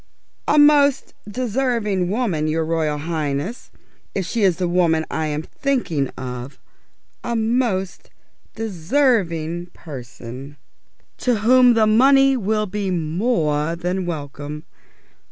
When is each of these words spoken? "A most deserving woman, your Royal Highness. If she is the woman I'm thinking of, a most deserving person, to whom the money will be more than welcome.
"A 0.47 0.57
most 0.57 1.13
deserving 1.29 2.09
woman, 2.09 2.47
your 2.47 2.65
Royal 2.65 2.97
Highness. 2.97 3.69
If 4.15 4.25
she 4.25 4.41
is 4.41 4.57
the 4.57 4.67
woman 4.67 5.05
I'm 5.11 5.43
thinking 5.43 6.07
of, 6.17 6.57
a 7.23 7.35
most 7.35 8.09
deserving 8.55 9.67
person, 9.75 10.57
to 11.19 11.35
whom 11.41 11.75
the 11.75 11.85
money 11.85 12.35
will 12.35 12.65
be 12.65 12.89
more 12.89 13.75
than 13.75 14.07
welcome. 14.07 14.63